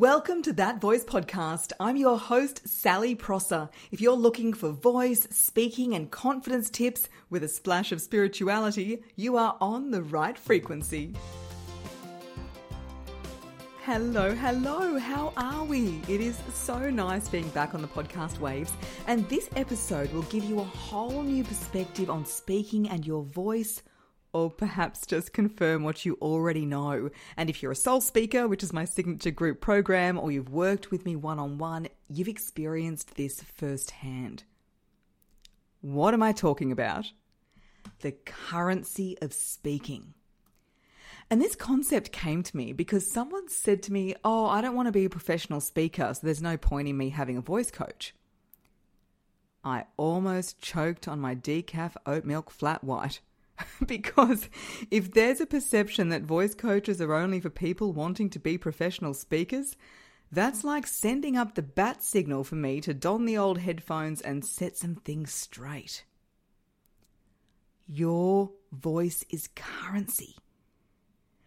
Welcome 0.00 0.40
to 0.44 0.54
That 0.54 0.80
Voice 0.80 1.04
Podcast. 1.04 1.72
I'm 1.78 1.98
your 1.98 2.18
host, 2.18 2.66
Sally 2.66 3.14
Prosser. 3.14 3.68
If 3.90 4.00
you're 4.00 4.16
looking 4.16 4.54
for 4.54 4.70
voice, 4.70 5.28
speaking, 5.30 5.94
and 5.94 6.10
confidence 6.10 6.70
tips 6.70 7.10
with 7.28 7.44
a 7.44 7.48
splash 7.48 7.92
of 7.92 8.00
spirituality, 8.00 9.02
you 9.16 9.36
are 9.36 9.58
on 9.60 9.90
the 9.90 10.00
right 10.02 10.38
frequency. 10.38 11.12
Hello, 13.84 14.34
hello, 14.34 14.98
how 14.98 15.34
are 15.36 15.64
we? 15.64 16.00
It 16.08 16.22
is 16.22 16.38
so 16.54 16.88
nice 16.88 17.28
being 17.28 17.50
back 17.50 17.74
on 17.74 17.82
the 17.82 17.88
podcast 17.88 18.38
waves, 18.38 18.72
and 19.06 19.28
this 19.28 19.50
episode 19.54 20.10
will 20.14 20.22
give 20.22 20.44
you 20.44 20.60
a 20.60 20.64
whole 20.64 21.22
new 21.22 21.44
perspective 21.44 22.08
on 22.08 22.24
speaking 22.24 22.88
and 22.88 23.06
your 23.06 23.24
voice 23.24 23.82
or 24.32 24.50
perhaps 24.50 25.06
just 25.06 25.32
confirm 25.32 25.82
what 25.82 26.04
you 26.04 26.16
already 26.20 26.64
know. 26.64 27.10
And 27.36 27.50
if 27.50 27.62
you're 27.62 27.72
a 27.72 27.76
soul 27.76 28.00
speaker, 28.00 28.46
which 28.46 28.62
is 28.62 28.72
my 28.72 28.84
signature 28.84 29.30
group 29.30 29.60
program, 29.60 30.18
or 30.18 30.30
you've 30.30 30.50
worked 30.50 30.90
with 30.90 31.04
me 31.04 31.16
one 31.16 31.38
on 31.38 31.58
one, 31.58 31.88
you've 32.08 32.28
experienced 32.28 33.16
this 33.16 33.42
firsthand. 33.56 34.44
What 35.80 36.14
am 36.14 36.22
I 36.22 36.32
talking 36.32 36.72
about? 36.72 37.06
The 38.00 38.12
currency 38.12 39.16
of 39.20 39.32
speaking. 39.32 40.14
And 41.30 41.40
this 41.40 41.54
concept 41.54 42.10
came 42.10 42.42
to 42.42 42.56
me 42.56 42.72
because 42.72 43.10
someone 43.10 43.48
said 43.48 43.82
to 43.84 43.92
me, 43.92 44.14
Oh, 44.24 44.46
I 44.46 44.60
don't 44.60 44.74
want 44.74 44.86
to 44.86 44.92
be 44.92 45.04
a 45.04 45.10
professional 45.10 45.60
speaker, 45.60 46.12
so 46.12 46.20
there's 46.22 46.42
no 46.42 46.56
point 46.56 46.88
in 46.88 46.96
me 46.96 47.10
having 47.10 47.36
a 47.36 47.40
voice 47.42 47.70
coach. 47.70 48.14
I 49.62 49.84
almost 49.96 50.60
choked 50.60 51.06
on 51.06 51.20
my 51.20 51.34
decaf 51.34 51.94
oat 52.06 52.24
milk 52.24 52.50
flat 52.50 52.82
white. 52.82 53.20
because 53.86 54.48
if 54.90 55.12
there's 55.12 55.40
a 55.40 55.46
perception 55.46 56.08
that 56.08 56.22
voice 56.22 56.54
coaches 56.54 57.00
are 57.00 57.14
only 57.14 57.40
for 57.40 57.50
people 57.50 57.92
wanting 57.92 58.30
to 58.30 58.38
be 58.38 58.58
professional 58.58 59.14
speakers, 59.14 59.76
that's 60.32 60.62
like 60.62 60.86
sending 60.86 61.36
up 61.36 61.54
the 61.54 61.62
bat 61.62 62.02
signal 62.02 62.44
for 62.44 62.54
me 62.54 62.80
to 62.82 62.94
don 62.94 63.26
the 63.26 63.36
old 63.36 63.58
headphones 63.58 64.20
and 64.20 64.44
set 64.44 64.76
some 64.76 64.94
things 64.94 65.32
straight. 65.32 66.04
Your 67.88 68.52
voice 68.72 69.24
is 69.30 69.48
currency. 69.56 70.36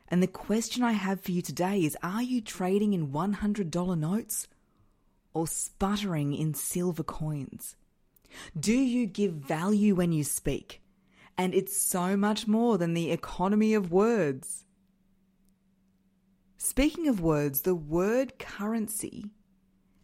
And 0.09 0.21
the 0.21 0.27
question 0.27 0.83
I 0.83 0.91
have 0.91 1.21
for 1.21 1.31
you 1.31 1.41
today 1.41 1.79
is 1.83 1.97
Are 2.03 2.21
you 2.21 2.41
trading 2.41 2.93
in 2.93 3.07
$100 3.07 3.97
notes 3.97 4.47
or 5.33 5.47
sputtering 5.47 6.33
in 6.33 6.53
silver 6.53 7.03
coins? 7.03 7.75
Do 8.59 8.73
you 8.73 9.05
give 9.05 9.33
value 9.33 9.95
when 9.95 10.11
you 10.11 10.23
speak? 10.23 10.82
And 11.37 11.53
it's 11.53 11.75
so 11.75 12.15
much 12.15 12.47
more 12.47 12.77
than 12.77 12.93
the 12.93 13.11
economy 13.11 13.73
of 13.73 13.91
words. 13.91 14.65
Speaking 16.57 17.07
of 17.07 17.19
words, 17.19 17.61
the 17.61 17.75
word 17.75 18.39
currency 18.39 19.31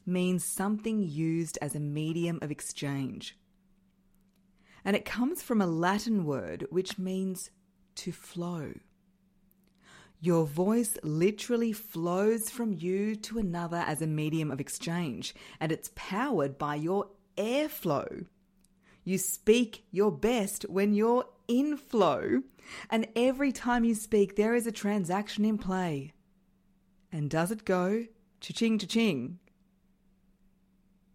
means 0.05 0.43
something 0.43 1.01
used 1.03 1.57
as 1.61 1.75
a 1.75 1.79
medium 1.79 2.39
of 2.41 2.51
exchange. 2.51 3.37
And 4.83 4.95
it 4.95 5.05
comes 5.05 5.41
from 5.41 5.61
a 5.61 5.67
Latin 5.67 6.25
word 6.25 6.65
which 6.69 6.97
means 6.97 7.51
to 7.95 8.11
flow. 8.11 8.73
Your 10.21 10.45
voice 10.45 10.97
literally 11.01 11.71
flows 11.71 12.49
from 12.49 12.73
you 12.73 13.15
to 13.15 13.37
another 13.37 13.83
as 13.87 14.01
a 14.01 14.07
medium 14.07 14.51
of 14.51 14.59
exchange, 14.59 15.33
and 15.61 15.71
it's 15.71 15.91
powered 15.95 16.57
by 16.57 16.75
your 16.75 17.07
airflow. 17.37 18.25
You 19.09 19.17
speak 19.17 19.85
your 19.89 20.11
best 20.11 20.67
when 20.69 20.93
you're 20.93 21.25
in 21.47 21.77
flow, 21.77 22.43
and 22.91 23.07
every 23.15 23.51
time 23.51 23.83
you 23.83 23.95
speak, 23.95 24.35
there 24.35 24.53
is 24.53 24.67
a 24.67 24.71
transaction 24.71 25.45
in 25.45 25.57
play. 25.57 26.13
And 27.11 27.27
does 27.27 27.49
it 27.49 27.65
go 27.65 28.05
cha-ching, 28.39 28.77
cha-ching? 28.77 29.39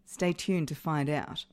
Stay 0.03 0.33
tuned 0.33 0.67
to 0.67 0.75
find 0.75 1.09
out. 1.09 1.45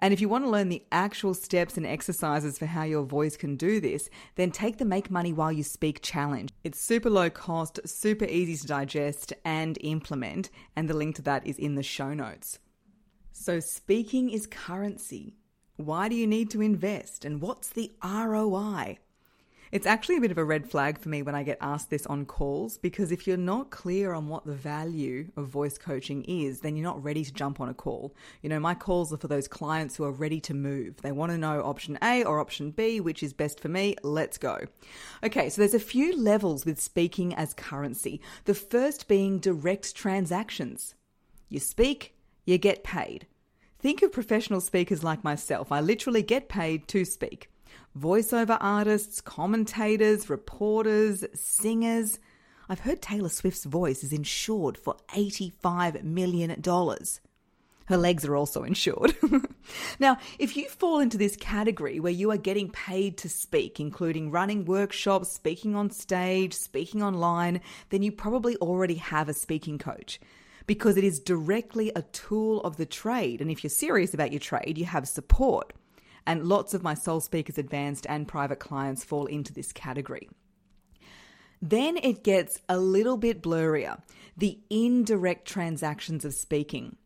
And 0.00 0.12
if 0.12 0.20
you 0.20 0.28
want 0.28 0.46
to 0.46 0.50
learn 0.50 0.68
the 0.68 0.82
actual 0.90 1.34
steps 1.34 1.76
and 1.76 1.86
exercises 1.86 2.58
for 2.58 2.66
how 2.66 2.82
your 2.82 3.04
voice 3.04 3.36
can 3.36 3.54
do 3.54 3.80
this, 3.80 4.10
then 4.34 4.50
take 4.50 4.78
the 4.78 4.84
Make 4.84 5.12
Money 5.12 5.32
While 5.32 5.52
You 5.52 5.62
Speak 5.62 6.02
challenge. 6.02 6.50
It's 6.64 6.80
super 6.80 7.08
low 7.08 7.30
cost, 7.30 7.78
super 7.86 8.24
easy 8.24 8.56
to 8.56 8.66
digest 8.66 9.32
and 9.44 9.78
implement, 9.82 10.50
and 10.74 10.90
the 10.90 10.94
link 10.94 11.14
to 11.14 11.22
that 11.22 11.46
is 11.46 11.56
in 11.56 11.76
the 11.76 11.84
show 11.84 12.14
notes. 12.14 12.58
So, 13.36 13.58
speaking 13.58 14.30
is 14.30 14.46
currency. 14.46 15.34
Why 15.76 16.08
do 16.08 16.14
you 16.14 16.26
need 16.26 16.50
to 16.50 16.62
invest? 16.62 17.24
And 17.24 17.42
what's 17.42 17.68
the 17.68 17.90
ROI? 18.02 19.00
It's 19.72 19.88
actually 19.88 20.18
a 20.18 20.20
bit 20.20 20.30
of 20.30 20.38
a 20.38 20.44
red 20.44 20.70
flag 20.70 20.98
for 20.98 21.08
me 21.08 21.20
when 21.20 21.34
I 21.34 21.42
get 21.42 21.58
asked 21.60 21.90
this 21.90 22.06
on 22.06 22.26
calls 22.26 22.78
because 22.78 23.10
if 23.10 23.26
you're 23.26 23.36
not 23.36 23.72
clear 23.72 24.12
on 24.14 24.28
what 24.28 24.46
the 24.46 24.54
value 24.54 25.32
of 25.36 25.48
voice 25.48 25.76
coaching 25.78 26.22
is, 26.22 26.60
then 26.60 26.76
you're 26.76 26.84
not 26.84 27.02
ready 27.02 27.24
to 27.24 27.34
jump 27.34 27.60
on 27.60 27.68
a 27.68 27.74
call. 27.74 28.14
You 28.40 28.50
know, 28.50 28.60
my 28.60 28.76
calls 28.76 29.12
are 29.12 29.18
for 29.18 29.28
those 29.28 29.48
clients 29.48 29.96
who 29.96 30.04
are 30.04 30.12
ready 30.12 30.40
to 30.42 30.54
move. 30.54 31.02
They 31.02 31.12
want 31.12 31.32
to 31.32 31.36
know 31.36 31.60
option 31.60 31.98
A 32.02 32.22
or 32.22 32.38
option 32.38 32.70
B, 32.70 33.00
which 33.00 33.20
is 33.20 33.32
best 33.32 33.58
for 33.58 33.68
me. 33.68 33.96
Let's 34.04 34.38
go. 34.38 34.60
Okay, 35.24 35.50
so 35.50 35.60
there's 35.60 35.74
a 35.74 35.80
few 35.80 36.16
levels 36.16 36.64
with 36.64 36.80
speaking 36.80 37.34
as 37.34 37.52
currency. 37.52 38.20
The 38.44 38.54
first 38.54 39.08
being 39.08 39.40
direct 39.40 39.96
transactions. 39.96 40.94
You 41.48 41.58
speak, 41.58 42.13
you 42.44 42.58
get 42.58 42.84
paid. 42.84 43.26
Think 43.78 44.02
of 44.02 44.12
professional 44.12 44.60
speakers 44.60 45.04
like 45.04 45.24
myself. 45.24 45.70
I 45.70 45.80
literally 45.80 46.22
get 46.22 46.48
paid 46.48 46.88
to 46.88 47.04
speak. 47.04 47.50
Voiceover 47.98 48.56
artists, 48.60 49.20
commentators, 49.20 50.30
reporters, 50.30 51.24
singers. 51.34 52.18
I've 52.68 52.80
heard 52.80 53.02
Taylor 53.02 53.28
Swift's 53.28 53.64
voice 53.64 54.02
is 54.02 54.12
insured 54.12 54.78
for 54.78 54.96
$85 55.14 56.02
million. 56.02 56.62
Her 57.86 57.96
legs 57.98 58.24
are 58.24 58.34
also 58.34 58.64
insured. 58.64 59.14
now, 59.98 60.16
if 60.38 60.56
you 60.56 60.68
fall 60.70 61.00
into 61.00 61.18
this 61.18 61.36
category 61.36 62.00
where 62.00 62.10
you 62.10 62.30
are 62.30 62.38
getting 62.38 62.70
paid 62.70 63.18
to 63.18 63.28
speak, 63.28 63.78
including 63.78 64.30
running 64.30 64.64
workshops, 64.64 65.30
speaking 65.30 65.76
on 65.76 65.90
stage, 65.90 66.54
speaking 66.54 67.02
online, 67.02 67.60
then 67.90 68.02
you 68.02 68.10
probably 68.10 68.56
already 68.56 68.94
have 68.94 69.28
a 69.28 69.34
speaking 69.34 69.76
coach 69.76 70.18
because 70.66 70.96
it 70.96 71.04
is 71.04 71.20
directly 71.20 71.92
a 71.94 72.02
tool 72.02 72.60
of 72.62 72.76
the 72.76 72.86
trade. 72.86 73.40
And 73.40 73.50
if 73.50 73.62
you're 73.62 73.70
serious 73.70 74.14
about 74.14 74.32
your 74.32 74.40
trade, 74.40 74.78
you 74.78 74.86
have 74.86 75.08
support. 75.08 75.72
And 76.26 76.46
lots 76.46 76.72
of 76.72 76.82
my 76.82 76.94
Soul 76.94 77.20
Speakers 77.20 77.58
Advanced 77.58 78.06
and 78.08 78.26
private 78.26 78.58
clients 78.58 79.04
fall 79.04 79.26
into 79.26 79.52
this 79.52 79.72
category. 79.72 80.28
Then 81.60 81.96
it 81.98 82.24
gets 82.24 82.60
a 82.68 82.78
little 82.78 83.16
bit 83.16 83.42
blurrier 83.42 84.00
the 84.36 84.58
indirect 84.68 85.46
transactions 85.46 86.24
of 86.24 86.34
speaking. 86.34 86.96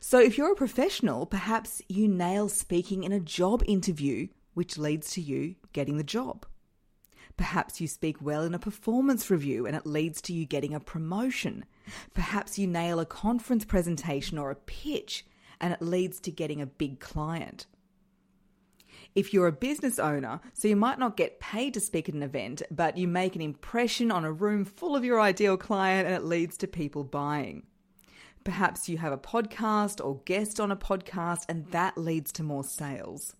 So, 0.00 0.18
if 0.18 0.38
you're 0.38 0.52
a 0.52 0.56
professional, 0.56 1.26
perhaps 1.26 1.82
you 1.88 2.08
nail 2.08 2.48
speaking 2.48 3.04
in 3.04 3.12
a 3.12 3.20
job 3.20 3.62
interview, 3.66 4.28
which 4.54 4.78
leads 4.78 5.10
to 5.12 5.20
you 5.20 5.56
getting 5.72 5.98
the 5.98 6.04
job. 6.04 6.46
Perhaps 7.36 7.80
you 7.80 7.86
speak 7.86 8.16
well 8.20 8.42
in 8.42 8.54
a 8.54 8.58
performance 8.58 9.30
review 9.30 9.66
and 9.66 9.76
it 9.76 9.86
leads 9.86 10.20
to 10.22 10.32
you 10.32 10.44
getting 10.44 10.74
a 10.74 10.80
promotion. 10.80 11.64
Perhaps 12.14 12.58
you 12.58 12.66
nail 12.66 13.00
a 13.00 13.06
conference 13.06 13.64
presentation 13.64 14.38
or 14.38 14.50
a 14.50 14.56
pitch 14.56 15.24
and 15.60 15.72
it 15.72 15.82
leads 15.82 16.20
to 16.20 16.30
getting 16.30 16.60
a 16.60 16.66
big 16.66 17.00
client. 17.00 17.66
If 19.14 19.34
you're 19.34 19.48
a 19.48 19.52
business 19.52 19.98
owner, 19.98 20.40
so 20.54 20.68
you 20.68 20.76
might 20.76 20.98
not 20.98 21.16
get 21.16 21.40
paid 21.40 21.74
to 21.74 21.80
speak 21.80 22.08
at 22.08 22.14
an 22.14 22.22
event, 22.22 22.62
but 22.70 22.96
you 22.96 23.08
make 23.08 23.34
an 23.34 23.42
impression 23.42 24.10
on 24.10 24.24
a 24.24 24.32
room 24.32 24.64
full 24.64 24.94
of 24.94 25.04
your 25.04 25.20
ideal 25.20 25.56
client 25.56 26.06
and 26.06 26.14
it 26.14 26.24
leads 26.24 26.56
to 26.58 26.68
people 26.68 27.02
buying. 27.02 27.66
Perhaps 28.44 28.88
you 28.88 28.98
have 28.98 29.12
a 29.12 29.18
podcast 29.18 30.04
or 30.04 30.20
guest 30.24 30.60
on 30.60 30.70
a 30.70 30.76
podcast 30.76 31.44
and 31.48 31.66
that 31.72 31.98
leads 31.98 32.32
to 32.32 32.42
more 32.42 32.64
sales 32.64 33.34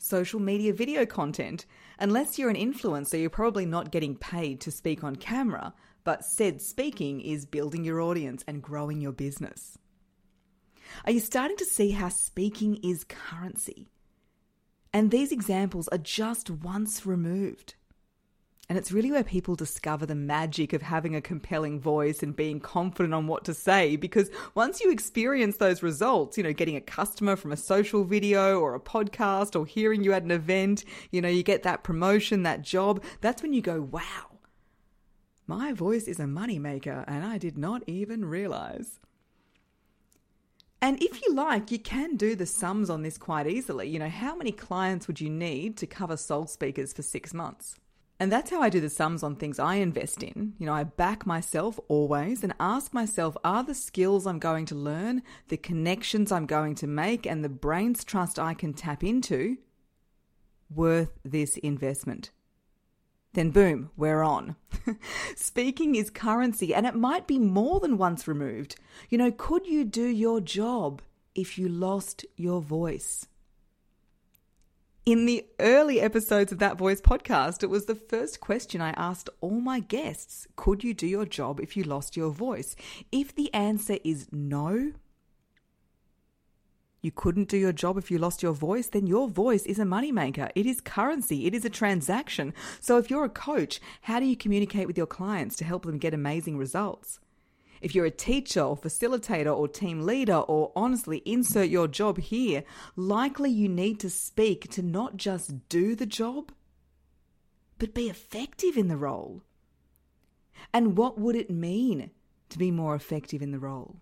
social 0.00 0.40
media 0.40 0.72
video 0.72 1.06
content. 1.06 1.66
Unless 1.98 2.38
you're 2.38 2.50
an 2.50 2.56
influencer, 2.56 3.20
you're 3.20 3.30
probably 3.30 3.66
not 3.66 3.92
getting 3.92 4.16
paid 4.16 4.60
to 4.62 4.70
speak 4.70 5.04
on 5.04 5.16
camera, 5.16 5.74
but 6.04 6.24
said 6.24 6.60
speaking 6.60 7.20
is 7.20 7.46
building 7.46 7.84
your 7.84 8.00
audience 8.00 8.44
and 8.46 8.62
growing 8.62 9.00
your 9.00 9.12
business. 9.12 9.78
Are 11.04 11.12
you 11.12 11.20
starting 11.20 11.56
to 11.58 11.64
see 11.64 11.90
how 11.92 12.08
speaking 12.08 12.76
is 12.82 13.04
currency? 13.04 13.90
And 14.92 15.10
these 15.10 15.32
examples 15.32 15.88
are 15.88 15.98
just 15.98 16.50
once 16.50 17.06
removed. 17.06 17.74
And 18.68 18.78
it's 18.78 18.92
really 18.92 19.10
where 19.10 19.24
people 19.24 19.56
discover 19.56 20.06
the 20.06 20.14
magic 20.14 20.72
of 20.72 20.82
having 20.82 21.16
a 21.16 21.20
compelling 21.20 21.80
voice 21.80 22.22
and 22.22 22.36
being 22.36 22.60
confident 22.60 23.12
on 23.12 23.26
what 23.26 23.44
to 23.46 23.54
say. 23.54 23.96
Because 23.96 24.30
once 24.54 24.80
you 24.80 24.92
experience 24.92 25.56
those 25.56 25.82
results, 25.82 26.36
you 26.36 26.44
know, 26.44 26.52
getting 26.52 26.76
a 26.76 26.80
customer 26.80 27.34
from 27.34 27.50
a 27.50 27.56
social 27.56 28.04
video 28.04 28.60
or 28.60 28.76
a 28.76 28.80
podcast 28.80 29.58
or 29.58 29.66
hearing 29.66 30.04
you 30.04 30.12
at 30.12 30.22
an 30.22 30.30
event, 30.30 30.84
you 31.10 31.20
know, 31.20 31.28
you 31.28 31.42
get 31.42 31.64
that 31.64 31.82
promotion, 31.82 32.44
that 32.44 32.62
job, 32.62 33.02
that's 33.20 33.42
when 33.42 33.52
you 33.52 33.60
go, 33.60 33.80
wow, 33.80 34.29
my 35.50 35.72
voice 35.72 36.04
is 36.04 36.20
a 36.20 36.24
moneymaker 36.24 37.04
and 37.08 37.26
I 37.26 37.36
did 37.36 37.58
not 37.58 37.82
even 37.88 38.24
realize. 38.24 39.00
And 40.80 41.02
if 41.02 41.20
you 41.20 41.34
like, 41.34 41.72
you 41.72 41.78
can 41.80 42.16
do 42.16 42.36
the 42.36 42.46
sums 42.46 42.88
on 42.88 43.02
this 43.02 43.18
quite 43.18 43.48
easily. 43.48 43.88
You 43.88 43.98
know, 43.98 44.08
how 44.08 44.36
many 44.36 44.52
clients 44.52 45.08
would 45.08 45.20
you 45.20 45.28
need 45.28 45.76
to 45.78 45.88
cover 45.88 46.16
soul 46.16 46.46
speakers 46.46 46.92
for 46.92 47.02
six 47.02 47.34
months? 47.34 47.74
And 48.20 48.30
that's 48.30 48.50
how 48.52 48.62
I 48.62 48.68
do 48.68 48.80
the 48.80 48.88
sums 48.88 49.24
on 49.24 49.34
things 49.34 49.58
I 49.58 49.74
invest 49.76 50.22
in. 50.22 50.54
You 50.58 50.66
know, 50.66 50.72
I 50.72 50.84
back 50.84 51.26
myself 51.26 51.80
always 51.88 52.44
and 52.44 52.54
ask 52.60 52.94
myself 52.94 53.36
are 53.42 53.64
the 53.64 53.74
skills 53.74 54.28
I'm 54.28 54.38
going 54.38 54.66
to 54.66 54.76
learn, 54.76 55.20
the 55.48 55.56
connections 55.56 56.30
I'm 56.30 56.46
going 56.46 56.76
to 56.76 56.86
make, 56.86 57.26
and 57.26 57.42
the 57.42 57.48
brain's 57.48 58.04
trust 58.04 58.38
I 58.38 58.54
can 58.54 58.72
tap 58.72 59.02
into 59.02 59.56
worth 60.72 61.18
this 61.24 61.56
investment? 61.56 62.30
Then, 63.32 63.50
boom, 63.50 63.90
we're 63.96 64.22
on. 64.22 64.56
Speaking 65.36 65.94
is 65.94 66.10
currency, 66.10 66.74
and 66.74 66.84
it 66.84 66.96
might 66.96 67.28
be 67.28 67.38
more 67.38 67.78
than 67.78 67.96
once 67.96 68.26
removed. 68.26 68.74
You 69.08 69.18
know, 69.18 69.30
could 69.30 69.66
you 69.66 69.84
do 69.84 70.06
your 70.06 70.40
job 70.40 71.00
if 71.34 71.56
you 71.56 71.68
lost 71.68 72.24
your 72.36 72.60
voice? 72.60 73.26
In 75.06 75.26
the 75.26 75.46
early 75.60 76.00
episodes 76.00 76.52
of 76.52 76.58
That 76.58 76.76
Voice 76.76 77.00
podcast, 77.00 77.62
it 77.62 77.70
was 77.70 77.86
the 77.86 77.94
first 77.94 78.40
question 78.40 78.80
I 78.80 78.90
asked 78.90 79.30
all 79.40 79.60
my 79.60 79.80
guests 79.80 80.46
Could 80.56 80.84
you 80.84 80.92
do 80.92 81.06
your 81.06 81.24
job 81.24 81.60
if 81.60 81.76
you 81.76 81.84
lost 81.84 82.16
your 82.16 82.30
voice? 82.30 82.74
If 83.10 83.34
the 83.34 83.52
answer 83.54 83.96
is 84.04 84.28
no, 84.32 84.92
you 87.02 87.10
couldn't 87.10 87.48
do 87.48 87.56
your 87.56 87.72
job 87.72 87.96
if 87.96 88.10
you 88.10 88.18
lost 88.18 88.42
your 88.42 88.52
voice, 88.52 88.88
then 88.88 89.06
your 89.06 89.28
voice 89.28 89.62
is 89.64 89.78
a 89.78 89.84
moneymaker. 89.84 90.50
It 90.54 90.66
is 90.66 90.80
currency, 90.80 91.46
it 91.46 91.54
is 91.54 91.64
a 91.64 91.70
transaction. 91.70 92.52
So 92.80 92.98
if 92.98 93.10
you're 93.10 93.24
a 93.24 93.30
coach, 93.30 93.80
how 94.02 94.20
do 94.20 94.26
you 94.26 94.36
communicate 94.36 94.86
with 94.86 94.98
your 94.98 95.06
clients 95.06 95.56
to 95.56 95.64
help 95.64 95.84
them 95.84 95.98
get 95.98 96.12
amazing 96.12 96.58
results? 96.58 97.18
If 97.80 97.94
you're 97.94 98.04
a 98.04 98.10
teacher 98.10 98.60
or 98.60 98.76
facilitator 98.76 99.56
or 99.56 99.66
team 99.66 100.02
leader, 100.02 100.36
or 100.36 100.70
honestly, 100.76 101.22
insert 101.24 101.70
your 101.70 101.88
job 101.88 102.18
here, 102.18 102.64
likely 102.94 103.50
you 103.50 103.68
need 103.68 103.98
to 104.00 104.10
speak 104.10 104.70
to 104.72 104.82
not 104.82 105.16
just 105.16 105.68
do 105.70 105.94
the 105.94 106.04
job, 106.04 106.52
but 107.78 107.94
be 107.94 108.10
effective 108.10 108.76
in 108.76 108.88
the 108.88 108.98
role. 108.98 109.42
And 110.74 110.98
what 110.98 111.18
would 111.18 111.34
it 111.34 111.50
mean 111.50 112.10
to 112.50 112.58
be 112.58 112.70
more 112.70 112.94
effective 112.94 113.40
in 113.40 113.50
the 113.50 113.58
role? 113.58 113.96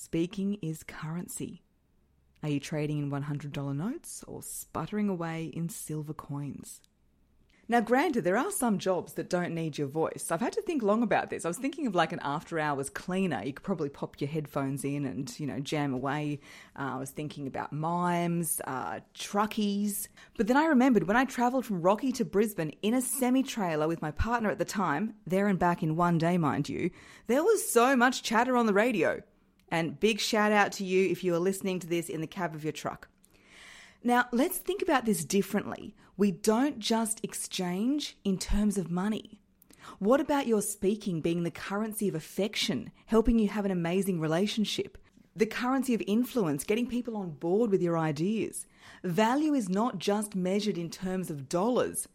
Speaking 0.00 0.58
is 0.62 0.84
currency. 0.84 1.60
Are 2.44 2.48
you 2.48 2.60
trading 2.60 2.98
in 2.98 3.10
$100 3.10 3.76
notes 3.76 4.24
or 4.28 4.44
sputtering 4.44 5.08
away 5.08 5.46
in 5.46 5.68
silver 5.68 6.14
coins? 6.14 6.80
Now, 7.68 7.80
granted, 7.80 8.22
there 8.22 8.38
are 8.38 8.52
some 8.52 8.78
jobs 8.78 9.14
that 9.14 9.28
don't 9.28 9.56
need 9.56 9.76
your 9.76 9.88
voice. 9.88 10.28
I've 10.30 10.40
had 10.40 10.52
to 10.52 10.62
think 10.62 10.84
long 10.84 11.02
about 11.02 11.30
this. 11.30 11.44
I 11.44 11.48
was 11.48 11.58
thinking 11.58 11.88
of 11.88 11.96
like 11.96 12.12
an 12.12 12.20
after 12.22 12.60
hours 12.60 12.88
cleaner. 12.88 13.42
You 13.42 13.52
could 13.52 13.64
probably 13.64 13.88
pop 13.88 14.20
your 14.20 14.30
headphones 14.30 14.84
in 14.84 15.04
and, 15.04 15.38
you 15.38 15.48
know, 15.48 15.58
jam 15.58 15.92
away. 15.92 16.38
Uh, 16.78 16.92
I 16.94 16.96
was 16.98 17.10
thinking 17.10 17.48
about 17.48 17.72
mimes, 17.72 18.60
uh, 18.68 19.00
truckies. 19.16 20.06
But 20.36 20.46
then 20.46 20.56
I 20.56 20.66
remembered 20.66 21.08
when 21.08 21.16
I 21.16 21.24
travelled 21.24 21.66
from 21.66 21.82
Rocky 21.82 22.12
to 22.12 22.24
Brisbane 22.24 22.72
in 22.82 22.94
a 22.94 23.02
semi 23.02 23.42
trailer 23.42 23.88
with 23.88 24.00
my 24.00 24.12
partner 24.12 24.48
at 24.48 24.58
the 24.58 24.64
time, 24.64 25.14
there 25.26 25.48
and 25.48 25.58
back 25.58 25.82
in 25.82 25.96
one 25.96 26.18
day, 26.18 26.38
mind 26.38 26.68
you, 26.68 26.90
there 27.26 27.42
was 27.42 27.68
so 27.68 27.96
much 27.96 28.22
chatter 28.22 28.56
on 28.56 28.66
the 28.66 28.72
radio. 28.72 29.22
And 29.70 30.00
big 30.00 30.20
shout 30.20 30.52
out 30.52 30.72
to 30.72 30.84
you 30.84 31.10
if 31.10 31.22
you 31.22 31.34
are 31.34 31.38
listening 31.38 31.78
to 31.80 31.86
this 31.86 32.08
in 32.08 32.20
the 32.20 32.26
cab 32.26 32.54
of 32.54 32.64
your 32.64 32.72
truck. 32.72 33.08
Now, 34.02 34.26
let's 34.32 34.58
think 34.58 34.82
about 34.82 35.04
this 35.04 35.24
differently 35.24 35.94
we 36.16 36.32
don't 36.32 36.80
just 36.80 37.22
exchange 37.22 38.18
in 38.24 38.38
terms 38.38 38.76
of 38.76 38.90
money. 38.90 39.40
What 40.00 40.20
about 40.20 40.48
your 40.48 40.62
speaking 40.62 41.20
being 41.20 41.44
the 41.44 41.50
currency 41.50 42.08
of 42.08 42.16
affection, 42.16 42.90
helping 43.06 43.38
you 43.38 43.48
have 43.48 43.64
an 43.64 43.70
amazing 43.70 44.18
relationship? 44.20 44.98
The 45.36 45.46
currency 45.46 45.94
of 45.94 46.02
influence, 46.08 46.64
getting 46.64 46.88
people 46.88 47.16
on 47.16 47.30
board 47.30 47.70
with 47.70 47.80
your 47.80 47.96
ideas. 47.96 48.66
Value 49.04 49.54
is 49.54 49.68
not 49.68 49.98
just 49.98 50.34
measured 50.34 50.76
in 50.76 50.90
terms 50.90 51.30
of 51.30 51.48
dollars. 51.48 52.08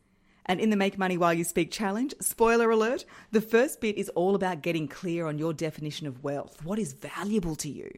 And 0.46 0.60
in 0.60 0.70
the 0.70 0.76
Make 0.76 0.98
Money 0.98 1.18
While 1.18 1.34
You 1.34 1.44
Speak 1.44 1.72
challenge, 1.72 2.14
spoiler 2.20 2.70
alert, 2.70 3.06
the 3.32 3.42
first 3.42 3.80
bit 3.80 3.98
is 3.98 4.10
all 4.10 4.36
about 4.36 4.62
getting 4.62 4.88
clear 4.88 5.26
on 5.26 5.38
your 5.38 5.54
definition 5.54 6.06
of 6.08 6.24
wealth. 6.24 6.64
What 6.64 6.80
is 6.80 6.94
valuable 6.94 7.56
to 7.58 7.70
you? 7.70 7.90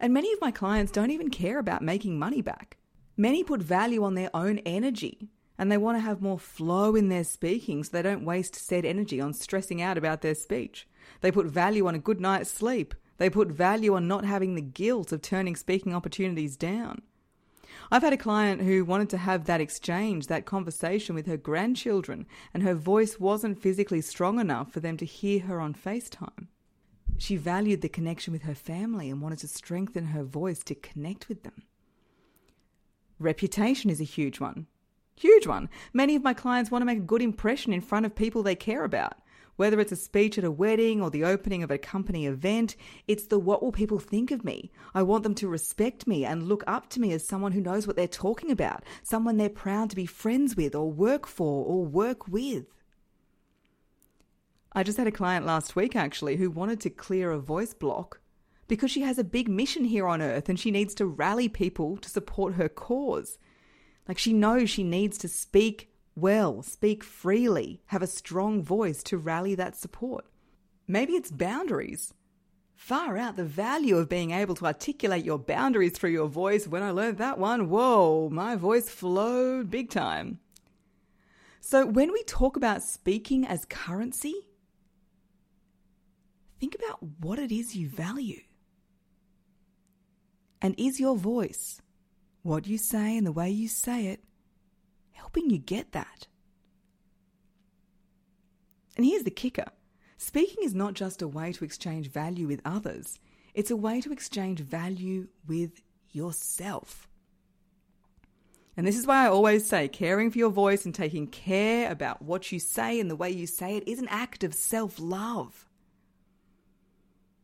And 0.00 0.14
many 0.14 0.32
of 0.32 0.40
my 0.40 0.50
clients 0.50 0.92
don't 0.92 1.10
even 1.10 1.28
care 1.28 1.58
about 1.58 1.82
making 1.82 2.18
money 2.18 2.40
back. 2.40 2.78
Many 3.16 3.44
put 3.44 3.62
value 3.62 4.02
on 4.02 4.14
their 4.14 4.30
own 4.34 4.58
energy 4.60 5.28
and 5.58 5.70
they 5.70 5.76
want 5.76 5.98
to 5.98 6.02
have 6.02 6.22
more 6.22 6.38
flow 6.38 6.96
in 6.96 7.10
their 7.10 7.22
speaking 7.22 7.84
so 7.84 7.90
they 7.92 8.00
don't 8.00 8.24
waste 8.24 8.54
said 8.54 8.86
energy 8.86 9.20
on 9.20 9.34
stressing 9.34 9.82
out 9.82 9.98
about 9.98 10.22
their 10.22 10.34
speech. 10.34 10.88
They 11.20 11.30
put 11.30 11.44
value 11.44 11.86
on 11.86 11.94
a 11.94 11.98
good 11.98 12.18
night's 12.18 12.50
sleep. 12.50 12.94
They 13.18 13.28
put 13.28 13.48
value 13.48 13.94
on 13.94 14.08
not 14.08 14.24
having 14.24 14.54
the 14.54 14.62
guilt 14.62 15.12
of 15.12 15.20
turning 15.20 15.54
speaking 15.54 15.94
opportunities 15.94 16.56
down. 16.56 17.02
I've 17.92 18.02
had 18.02 18.12
a 18.12 18.16
client 18.16 18.62
who 18.62 18.84
wanted 18.84 19.10
to 19.10 19.16
have 19.16 19.46
that 19.46 19.60
exchange, 19.60 20.28
that 20.28 20.46
conversation 20.46 21.14
with 21.16 21.26
her 21.26 21.36
grandchildren, 21.36 22.26
and 22.54 22.62
her 22.62 22.74
voice 22.74 23.18
wasn't 23.18 23.60
physically 23.60 24.00
strong 24.00 24.38
enough 24.38 24.70
for 24.70 24.78
them 24.78 24.96
to 24.98 25.04
hear 25.04 25.40
her 25.40 25.60
on 25.60 25.74
FaceTime. 25.74 26.46
She 27.18 27.36
valued 27.36 27.80
the 27.80 27.88
connection 27.88 28.32
with 28.32 28.42
her 28.42 28.54
family 28.54 29.10
and 29.10 29.20
wanted 29.20 29.40
to 29.40 29.48
strengthen 29.48 30.06
her 30.06 30.22
voice 30.22 30.62
to 30.64 30.74
connect 30.76 31.28
with 31.28 31.42
them. 31.42 31.64
Reputation 33.18 33.90
is 33.90 34.00
a 34.00 34.04
huge 34.04 34.38
one. 34.38 34.68
Huge 35.16 35.46
one. 35.46 35.68
Many 35.92 36.14
of 36.14 36.22
my 36.22 36.32
clients 36.32 36.70
want 36.70 36.82
to 36.82 36.86
make 36.86 36.98
a 36.98 37.02
good 37.02 37.20
impression 37.20 37.72
in 37.72 37.80
front 37.80 38.06
of 38.06 38.14
people 38.14 38.42
they 38.42 38.54
care 38.54 38.84
about. 38.84 39.18
Whether 39.60 39.78
it's 39.78 39.92
a 39.92 39.96
speech 39.96 40.38
at 40.38 40.44
a 40.44 40.50
wedding 40.50 41.02
or 41.02 41.10
the 41.10 41.26
opening 41.26 41.62
of 41.62 41.70
a 41.70 41.76
company 41.76 42.24
event, 42.24 42.76
it's 43.06 43.26
the 43.26 43.38
what 43.38 43.62
will 43.62 43.72
people 43.72 43.98
think 43.98 44.30
of 44.30 44.42
me? 44.42 44.70
I 44.94 45.02
want 45.02 45.22
them 45.22 45.34
to 45.34 45.48
respect 45.48 46.06
me 46.06 46.24
and 46.24 46.48
look 46.48 46.64
up 46.66 46.88
to 46.88 46.98
me 46.98 47.12
as 47.12 47.28
someone 47.28 47.52
who 47.52 47.60
knows 47.60 47.86
what 47.86 47.94
they're 47.94 48.08
talking 48.08 48.50
about, 48.50 48.84
someone 49.02 49.36
they're 49.36 49.50
proud 49.50 49.90
to 49.90 49.96
be 49.96 50.06
friends 50.06 50.56
with 50.56 50.74
or 50.74 50.90
work 50.90 51.26
for 51.26 51.62
or 51.66 51.84
work 51.84 52.26
with. 52.26 52.68
I 54.72 54.82
just 54.82 54.96
had 54.96 55.06
a 55.06 55.12
client 55.12 55.44
last 55.44 55.76
week 55.76 55.94
actually 55.94 56.36
who 56.36 56.50
wanted 56.50 56.80
to 56.80 56.88
clear 56.88 57.30
a 57.30 57.38
voice 57.38 57.74
block 57.74 58.22
because 58.66 58.90
she 58.90 59.02
has 59.02 59.18
a 59.18 59.24
big 59.24 59.46
mission 59.46 59.84
here 59.84 60.06
on 60.06 60.22
earth 60.22 60.48
and 60.48 60.58
she 60.58 60.70
needs 60.70 60.94
to 60.94 61.04
rally 61.04 61.50
people 61.50 61.98
to 61.98 62.08
support 62.08 62.54
her 62.54 62.70
cause. 62.70 63.36
Like 64.08 64.16
she 64.16 64.32
knows 64.32 64.70
she 64.70 64.84
needs 64.84 65.18
to 65.18 65.28
speak 65.28 65.89
well, 66.20 66.62
speak 66.62 67.02
freely, 67.02 67.82
have 67.86 68.02
a 68.02 68.06
strong 68.06 68.62
voice 68.62 69.02
to 69.04 69.16
rally 69.16 69.54
that 69.54 69.76
support. 69.76 70.26
Maybe 70.86 71.14
it's 71.14 71.30
boundaries. 71.30 72.12
Far 72.74 73.16
out 73.16 73.36
the 73.36 73.44
value 73.44 73.96
of 73.96 74.08
being 74.08 74.30
able 74.30 74.54
to 74.56 74.66
articulate 74.66 75.24
your 75.24 75.38
boundaries 75.38 75.92
through 75.92 76.10
your 76.10 76.28
voice. 76.28 76.66
When 76.66 76.82
I 76.82 76.90
learned 76.90 77.18
that 77.18 77.38
one, 77.38 77.68
whoa, 77.68 78.28
my 78.30 78.56
voice 78.56 78.88
flowed 78.88 79.70
big 79.70 79.90
time. 79.90 80.40
So, 81.60 81.84
when 81.84 82.10
we 82.10 82.22
talk 82.22 82.56
about 82.56 82.82
speaking 82.82 83.46
as 83.46 83.66
currency, 83.66 84.34
think 86.58 86.74
about 86.74 87.02
what 87.20 87.38
it 87.38 87.52
is 87.52 87.76
you 87.76 87.88
value. 87.88 88.40
And 90.62 90.74
is 90.78 90.98
your 90.98 91.16
voice, 91.16 91.82
what 92.42 92.66
you 92.66 92.78
say 92.78 93.16
and 93.16 93.26
the 93.26 93.32
way 93.32 93.50
you 93.50 93.68
say 93.68 94.06
it, 94.06 94.24
helping 95.12 95.50
you 95.50 95.58
get 95.58 95.92
that? 95.92 96.26
And 98.96 99.06
here's 99.06 99.22
the 99.22 99.30
kicker 99.30 99.66
speaking 100.18 100.64
is 100.64 100.74
not 100.74 100.94
just 100.94 101.22
a 101.22 101.28
way 101.28 101.52
to 101.52 101.64
exchange 101.64 102.10
value 102.10 102.46
with 102.46 102.60
others, 102.64 103.18
it's 103.54 103.70
a 103.70 103.76
way 103.76 104.00
to 104.00 104.12
exchange 104.12 104.60
value 104.60 105.28
with 105.46 105.80
yourself. 106.12 107.08
And 108.76 108.86
this 108.86 108.98
is 108.98 109.06
why 109.06 109.24
I 109.24 109.28
always 109.28 109.66
say 109.66 109.88
caring 109.88 110.30
for 110.30 110.38
your 110.38 110.50
voice 110.50 110.84
and 110.84 110.94
taking 110.94 111.26
care 111.26 111.90
about 111.90 112.22
what 112.22 112.50
you 112.50 112.58
say 112.58 113.00
and 113.00 113.10
the 113.10 113.16
way 113.16 113.30
you 113.30 113.46
say 113.46 113.76
it 113.76 113.86
is 113.86 113.98
an 113.98 114.08
act 114.08 114.44
of 114.44 114.54
self 114.54 114.98
love. 114.98 115.66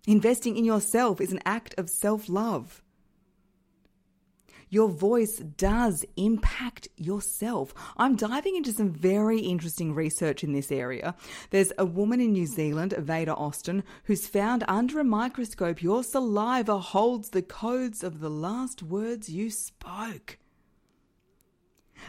Investing 0.06 0.56
in 0.56 0.64
yourself 0.64 1.20
is 1.20 1.32
an 1.32 1.40
act 1.44 1.74
of 1.76 1.90
self 1.90 2.28
love. 2.28 2.82
Your 4.76 4.90
voice 4.90 5.38
does 5.38 6.04
impact 6.18 6.88
yourself. 6.98 7.72
I'm 7.96 8.14
diving 8.14 8.56
into 8.56 8.72
some 8.72 8.90
very 8.90 9.38
interesting 9.38 9.94
research 9.94 10.44
in 10.44 10.52
this 10.52 10.70
area. 10.70 11.14
There's 11.48 11.72
a 11.78 11.86
woman 11.86 12.20
in 12.20 12.32
New 12.32 12.44
Zealand, 12.44 12.92
Veda 12.92 13.34
Austin, 13.34 13.84
who's 14.04 14.26
found 14.26 14.64
under 14.68 15.00
a 15.00 15.04
microscope 15.04 15.82
your 15.82 16.04
saliva 16.04 16.78
holds 16.78 17.30
the 17.30 17.40
codes 17.40 18.04
of 18.04 18.20
the 18.20 18.28
last 18.28 18.82
words 18.82 19.30
you 19.30 19.48
spoke. 19.48 20.36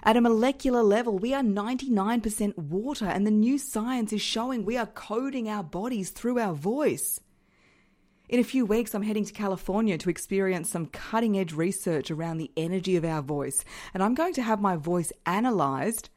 At 0.04 0.18
a 0.18 0.22
molecular 0.22 0.84
level, 0.84 1.18
we 1.18 1.34
are 1.34 1.44
99% 1.44 2.58
water, 2.58 3.06
and 3.06 3.26
the 3.26 3.32
new 3.32 3.58
science 3.58 4.12
is 4.12 4.22
showing 4.22 4.66
we 4.66 4.76
are 4.76 4.88
coding 4.88 5.48
our 5.48 5.64
bodies 5.64 6.10
through 6.10 6.38
our 6.38 6.54
voice. 6.54 7.22
In 8.30 8.42
a 8.42 8.44
few 8.44 8.66
weeks, 8.66 8.94
I'm 8.94 9.04
heading 9.04 9.24
to 9.24 9.32
California 9.32 9.98
to 9.98 10.10
experience 10.10 10.70
some 10.70 10.88
cutting 10.88 11.38
edge 11.38 11.54
research 11.54 12.12
around 12.12 12.38
the 12.38 12.52
energy 12.58 12.98
of 12.98 13.06
our 13.06 13.22
voice, 13.22 13.64
and 13.94 14.04
I'm 14.04 14.16
going 14.16 14.34
to 14.34 14.42
have 14.42 14.60
my 14.60 14.76
voice 14.76 15.14
analysed 15.26 16.10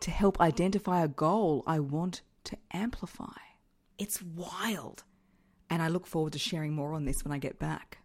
to 0.00 0.10
help 0.10 0.38
identify 0.38 1.02
a 1.02 1.08
goal 1.08 1.64
I 1.66 1.80
want 1.80 2.20
to 2.44 2.58
amplify. 2.72 3.32
It's 3.96 4.22
wild, 4.22 5.04
and 5.70 5.80
I 5.80 5.88
look 5.88 6.06
forward 6.06 6.34
to 6.34 6.38
sharing 6.38 6.74
more 6.74 6.92
on 6.92 7.06
this 7.06 7.24
when 7.24 7.32
I 7.32 7.38
get 7.38 7.58
back. 7.58 7.98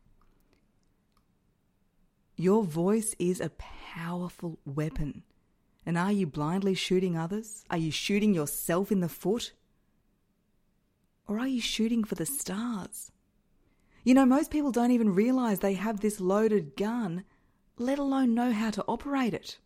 Your 2.37 2.63
voice 2.63 3.13
is 3.19 3.41
a 3.41 3.49
powerful 3.49 4.59
weapon, 4.65 5.23
And 5.85 5.97
are 5.97 6.11
you 6.11 6.25
blindly 6.25 6.75
shooting 6.75 7.17
others? 7.17 7.65
Are 7.69 7.77
you 7.77 7.91
shooting 7.91 8.33
yourself 8.33 8.93
in 8.93 9.01
the 9.01 9.09
foot? 9.09 9.51
Or 11.27 11.37
are 11.37 11.47
you 11.47 11.59
shooting 11.59 12.05
for 12.05 12.15
the 12.15 12.25
stars? 12.25 13.11
You 14.03 14.15
know, 14.15 14.25
most 14.25 14.49
people 14.49 14.71
don't 14.71 14.89
even 14.89 15.13
realize 15.13 15.59
they 15.59 15.75
have 15.75 15.99
this 15.99 16.19
loaded 16.19 16.75
gun, 16.75 17.23
let 17.77 17.99
alone 17.99 18.33
know 18.33 18.51
how 18.51 18.71
to 18.71 18.83
operate 18.87 19.35
it. 19.35 19.59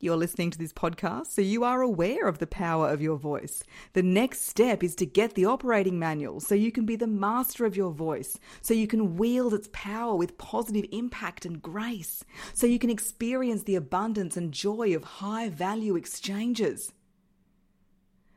You're 0.00 0.16
listening 0.16 0.50
to 0.52 0.58
this 0.58 0.72
podcast, 0.72 1.26
so 1.26 1.42
you 1.42 1.64
are 1.64 1.82
aware 1.82 2.26
of 2.26 2.38
the 2.38 2.46
power 2.46 2.88
of 2.88 3.02
your 3.02 3.16
voice. 3.16 3.62
The 3.92 4.02
next 4.02 4.48
step 4.48 4.82
is 4.82 4.96
to 4.96 5.06
get 5.06 5.34
the 5.34 5.44
operating 5.44 5.98
manual 5.98 6.40
so 6.40 6.54
you 6.54 6.72
can 6.72 6.86
be 6.86 6.96
the 6.96 7.06
master 7.06 7.66
of 7.66 7.76
your 7.76 7.92
voice, 7.92 8.38
so 8.62 8.72
you 8.72 8.86
can 8.86 9.16
wield 9.16 9.52
its 9.52 9.68
power 9.72 10.16
with 10.16 10.38
positive 10.38 10.86
impact 10.92 11.44
and 11.44 11.60
grace, 11.60 12.24
so 12.54 12.66
you 12.66 12.78
can 12.78 12.90
experience 12.90 13.64
the 13.64 13.76
abundance 13.76 14.36
and 14.36 14.50
joy 14.50 14.96
of 14.96 15.04
high 15.04 15.50
value 15.50 15.94
exchanges. 15.94 16.92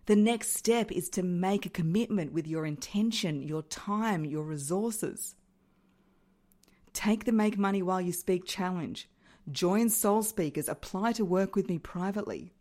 The 0.07 0.15
next 0.15 0.55
step 0.55 0.91
is 0.91 1.09
to 1.09 1.23
make 1.23 1.65
a 1.65 1.69
commitment 1.69 2.31
with 2.31 2.45
your 2.47 2.65
intention, 2.65 3.41
your 3.41 3.63
time, 3.63 4.23
your 4.23 4.43
resources. 4.43 5.35
Take 6.93 7.25
the 7.25 7.31
Make 7.31 7.57
Money 7.57 7.81
While 7.81 8.01
You 8.01 8.11
Speak 8.11 8.45
challenge. 8.45 9.09
Join 9.51 9.89
Soul 9.89 10.21
Speakers, 10.21 10.69
apply 10.69 11.13
to 11.13 11.25
work 11.25 11.55
with 11.55 11.67
me 11.67 11.79
privately. 11.79 12.53